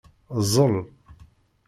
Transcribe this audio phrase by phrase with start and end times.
[0.45, 0.75] Ẓẓel.